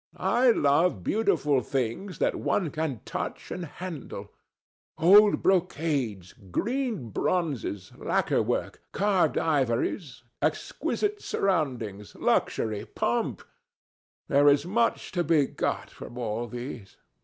[0.17, 4.31] I love beautiful things that one can touch and handle.
[4.97, 15.23] Old brocades, green bronzes, lacquer work, carved ivories, exquisite surroundings, luxury, pomp—there is much to
[15.23, 16.97] be got from all these.